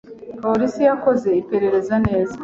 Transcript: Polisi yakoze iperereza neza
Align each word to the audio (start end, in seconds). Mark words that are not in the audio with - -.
Polisi 0.43 0.81
yakoze 0.89 1.29
iperereza 1.41 1.95
neza 2.07 2.35